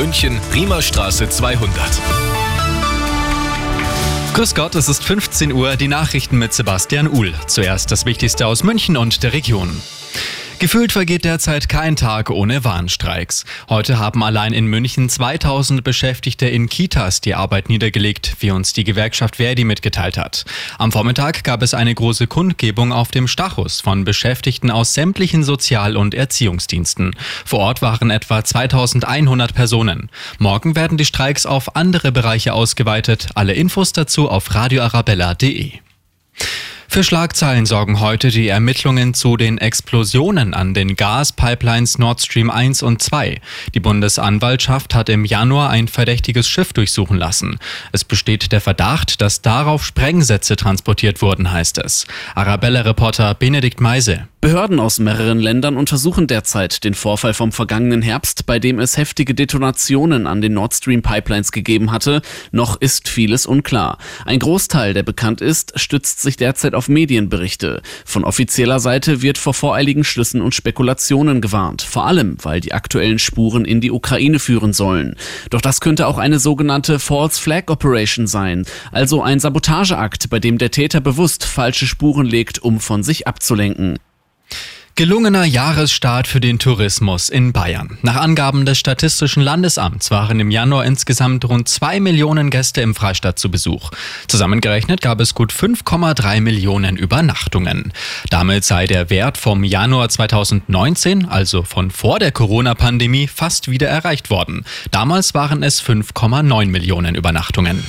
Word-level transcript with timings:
München, 0.00 0.40
Riemerstraße 0.54 1.28
200. 1.28 1.70
Grüß 4.32 4.54
Gott, 4.54 4.74
es 4.74 4.88
ist 4.88 5.04
15 5.04 5.52
Uhr, 5.52 5.76
die 5.76 5.88
Nachrichten 5.88 6.38
mit 6.38 6.54
Sebastian 6.54 7.06
Uhl. 7.06 7.34
Zuerst 7.46 7.90
das 7.90 8.06
Wichtigste 8.06 8.46
aus 8.46 8.64
München 8.64 8.96
und 8.96 9.22
der 9.22 9.34
Region. 9.34 9.82
Gefühlt 10.60 10.92
vergeht 10.92 11.24
derzeit 11.24 11.70
kein 11.70 11.96
Tag 11.96 12.28
ohne 12.28 12.64
Warnstreiks. 12.64 13.46
Heute 13.70 13.98
haben 13.98 14.22
allein 14.22 14.52
in 14.52 14.66
München 14.66 15.08
2000 15.08 15.82
Beschäftigte 15.82 16.46
in 16.50 16.68
Kitas 16.68 17.22
die 17.22 17.34
Arbeit 17.34 17.70
niedergelegt, 17.70 18.36
wie 18.40 18.50
uns 18.50 18.74
die 18.74 18.84
Gewerkschaft 18.84 19.36
Verdi 19.36 19.64
mitgeteilt 19.64 20.18
hat. 20.18 20.44
Am 20.76 20.92
Vormittag 20.92 21.44
gab 21.44 21.62
es 21.62 21.72
eine 21.72 21.94
große 21.94 22.26
Kundgebung 22.26 22.92
auf 22.92 23.10
dem 23.10 23.26
Stachus 23.26 23.80
von 23.80 24.04
Beschäftigten 24.04 24.70
aus 24.70 24.92
sämtlichen 24.92 25.44
Sozial- 25.44 25.96
und 25.96 26.12
Erziehungsdiensten. 26.12 27.16
Vor 27.46 27.60
Ort 27.60 27.80
waren 27.80 28.10
etwa 28.10 28.44
2100 28.44 29.54
Personen. 29.54 30.10
Morgen 30.38 30.76
werden 30.76 30.98
die 30.98 31.06
Streiks 31.06 31.46
auf 31.46 31.74
andere 31.74 32.12
Bereiche 32.12 32.52
ausgeweitet. 32.52 33.28
Alle 33.34 33.54
Infos 33.54 33.94
dazu 33.94 34.28
auf 34.28 34.54
radioarabella.de. 34.54 35.80
Für 36.92 37.04
Schlagzeilen 37.04 37.66
sorgen 37.66 38.00
heute 38.00 38.30
die 38.30 38.48
Ermittlungen 38.48 39.14
zu 39.14 39.36
den 39.36 39.58
Explosionen 39.58 40.54
an 40.54 40.74
den 40.74 40.96
Gaspipelines 40.96 41.98
Nord 41.98 42.20
Stream 42.20 42.50
1 42.50 42.82
und 42.82 43.00
2. 43.00 43.40
Die 43.74 43.78
Bundesanwaltschaft 43.78 44.96
hat 44.96 45.08
im 45.08 45.24
Januar 45.24 45.70
ein 45.70 45.86
verdächtiges 45.86 46.48
Schiff 46.48 46.72
durchsuchen 46.72 47.16
lassen. 47.16 47.60
Es 47.92 48.02
besteht 48.02 48.50
der 48.50 48.60
Verdacht, 48.60 49.20
dass 49.20 49.40
darauf 49.40 49.84
Sprengsätze 49.84 50.56
transportiert 50.56 51.22
wurden, 51.22 51.52
heißt 51.52 51.78
es. 51.78 52.08
Arabella-Reporter 52.34 53.34
Benedikt 53.34 53.80
Meise. 53.80 54.26
Behörden 54.42 54.80
aus 54.80 54.98
mehreren 54.98 55.38
Ländern 55.38 55.76
untersuchen 55.76 56.26
derzeit 56.26 56.82
den 56.84 56.94
Vorfall 56.94 57.34
vom 57.34 57.52
vergangenen 57.52 58.00
Herbst, 58.00 58.46
bei 58.46 58.58
dem 58.58 58.78
es 58.78 58.96
heftige 58.96 59.34
Detonationen 59.34 60.26
an 60.26 60.40
den 60.40 60.54
Nord 60.54 60.72
Stream 60.72 61.02
Pipelines 61.02 61.52
gegeben 61.52 61.92
hatte. 61.92 62.22
Noch 62.50 62.80
ist 62.80 63.10
vieles 63.10 63.44
unklar. 63.44 63.98
Ein 64.24 64.38
Großteil, 64.38 64.94
der 64.94 65.02
bekannt 65.02 65.42
ist, 65.42 65.78
stützt 65.78 66.22
sich 66.22 66.38
derzeit 66.38 66.74
auf 66.74 66.88
Medienberichte. 66.88 67.82
Von 68.06 68.24
offizieller 68.24 68.80
Seite 68.80 69.20
wird 69.20 69.36
vor 69.36 69.52
voreiligen 69.52 70.04
Schlüssen 70.04 70.40
und 70.40 70.54
Spekulationen 70.54 71.42
gewarnt, 71.42 71.82
vor 71.82 72.06
allem 72.06 72.38
weil 72.40 72.62
die 72.62 72.72
aktuellen 72.72 73.18
Spuren 73.18 73.66
in 73.66 73.82
die 73.82 73.90
Ukraine 73.90 74.38
führen 74.38 74.72
sollen. 74.72 75.16
Doch 75.50 75.60
das 75.60 75.82
könnte 75.82 76.06
auch 76.06 76.16
eine 76.16 76.38
sogenannte 76.38 76.98
False 76.98 77.38
Flag 77.38 77.64
Operation 77.66 78.26
sein, 78.26 78.64
also 78.90 79.20
ein 79.22 79.38
Sabotageakt, 79.38 80.30
bei 80.30 80.38
dem 80.38 80.56
der 80.56 80.70
Täter 80.70 81.02
bewusst 81.02 81.44
falsche 81.44 81.86
Spuren 81.86 82.24
legt, 82.24 82.58
um 82.58 82.80
von 82.80 83.02
sich 83.02 83.26
abzulenken. 83.26 83.98
Gelungener 84.96 85.44
Jahresstart 85.44 86.26
für 86.26 86.40
den 86.40 86.58
Tourismus 86.58 87.30
in 87.30 87.52
Bayern. 87.52 87.96
Nach 88.02 88.16
Angaben 88.16 88.66
des 88.66 88.78
Statistischen 88.78 89.42
Landesamts 89.42 90.10
waren 90.10 90.40
im 90.40 90.50
Januar 90.50 90.84
insgesamt 90.84 91.46
rund 91.46 91.68
zwei 91.68 92.00
Millionen 92.00 92.50
Gäste 92.50 92.82
im 92.82 92.94
Freistaat 92.94 93.38
zu 93.38 93.50
Besuch. 93.50 93.92
Zusammengerechnet 94.28 95.00
gab 95.00 95.20
es 95.20 95.34
gut 95.34 95.52
5,3 95.52 96.42
Millionen 96.42 96.96
Übernachtungen. 96.96 97.94
Damit 98.28 98.64
sei 98.64 98.86
der 98.86 99.08
Wert 99.08 99.38
vom 99.38 99.64
Januar 99.64 100.10
2019, 100.10 101.26
also 101.26 101.62
von 101.62 101.90
vor 101.90 102.18
der 102.18 102.32
Corona-Pandemie, 102.32 103.26
fast 103.26 103.70
wieder 103.70 103.88
erreicht 103.88 104.28
worden. 104.28 104.66
Damals 104.90 105.32
waren 105.32 105.62
es 105.62 105.82
5,9 105.82 106.66
Millionen 106.66 107.14
Übernachtungen. 107.14 107.82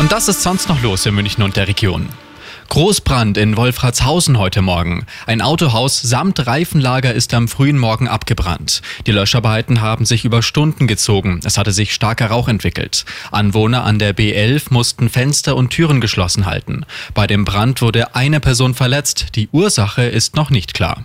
Und 0.00 0.12
das 0.12 0.28
ist 0.28 0.42
sonst 0.42 0.68
noch 0.68 0.82
los 0.82 1.06
in 1.06 1.14
München 1.14 1.42
und 1.42 1.56
der 1.56 1.68
Region. 1.68 2.08
Großbrand 2.68 3.38
in 3.38 3.56
Wolfratshausen 3.56 4.38
heute 4.38 4.60
Morgen. 4.60 5.06
Ein 5.26 5.40
Autohaus 5.40 6.00
samt 6.02 6.46
Reifenlager 6.46 7.14
ist 7.14 7.32
am 7.32 7.48
frühen 7.48 7.78
Morgen 7.78 8.08
abgebrannt. 8.08 8.82
Die 9.06 9.12
Löscharbeiten 9.12 9.80
haben 9.80 10.04
sich 10.04 10.24
über 10.24 10.42
Stunden 10.42 10.86
gezogen. 10.86 11.40
Es 11.44 11.56
hatte 11.56 11.72
sich 11.72 11.94
starker 11.94 12.26
Rauch 12.26 12.46
entwickelt. 12.46 13.06
Anwohner 13.32 13.84
an 13.84 13.98
der 13.98 14.14
B11 14.14 14.66
mussten 14.68 15.08
Fenster 15.08 15.56
und 15.56 15.70
Türen 15.70 16.00
geschlossen 16.00 16.44
halten. 16.44 16.84
Bei 17.14 17.26
dem 17.26 17.46
Brand 17.46 17.80
wurde 17.80 18.14
eine 18.14 18.38
Person 18.38 18.74
verletzt. 18.74 19.28
Die 19.34 19.48
Ursache 19.50 20.02
ist 20.02 20.36
noch 20.36 20.50
nicht 20.50 20.74
klar. 20.74 21.04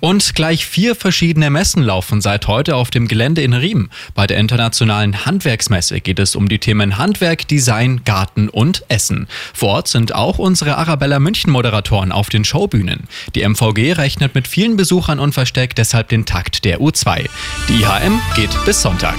Und 0.00 0.34
gleich 0.34 0.66
vier 0.66 0.94
verschiedene 0.94 1.50
Messen 1.50 1.82
laufen 1.82 2.20
seit 2.20 2.46
heute 2.46 2.76
auf 2.76 2.90
dem 2.90 3.08
Gelände 3.08 3.42
in 3.42 3.54
Riem. 3.54 3.88
Bei 4.14 4.26
der 4.26 4.38
Internationalen 4.38 5.24
Handwerksmesse 5.24 6.00
geht 6.00 6.18
es 6.18 6.36
um 6.36 6.48
die 6.48 6.58
Themen 6.58 6.98
Handwerk, 6.98 7.48
Design, 7.48 8.02
Garten 8.04 8.48
und 8.48 8.84
Essen. 8.88 9.26
Vor 9.54 9.70
Ort 9.70 9.88
sind 9.88 10.14
auch 10.14 10.38
unsere 10.38 10.76
Arabella 10.76 11.18
München 11.18 11.50
Moderatoren 11.50 12.12
auf 12.12 12.28
den 12.28 12.44
Showbühnen. 12.44 13.04
Die 13.34 13.46
MVG 13.46 13.92
rechnet 13.92 14.34
mit 14.34 14.48
vielen 14.48 14.76
Besuchern 14.76 15.18
und 15.18 15.32
versteckt 15.32 15.78
deshalb 15.78 16.08
den 16.08 16.26
Takt 16.26 16.64
der 16.64 16.80
U2. 16.80 17.26
Die 17.68 17.82
IHM 17.82 18.20
geht 18.34 18.50
bis 18.64 18.82
Sonntag. 18.82 19.16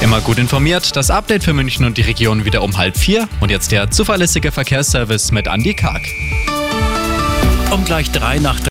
Immer 0.00 0.20
gut 0.20 0.38
informiert, 0.38 0.94
das 0.94 1.10
Update 1.10 1.44
für 1.44 1.52
München 1.52 1.84
und 1.84 1.96
die 1.96 2.02
Region 2.02 2.44
wieder 2.44 2.62
um 2.62 2.76
halb 2.76 2.96
vier 2.96 3.28
und 3.40 3.50
jetzt 3.50 3.72
der 3.72 3.90
zuverlässige 3.90 4.52
Verkehrsservice 4.52 5.32
mit 5.32 5.46
Andy 5.46 5.74
Karg. 5.74 6.02
Um 7.70 7.84
gleich 7.84 8.10
drei 8.10 8.38
nach 8.38 8.60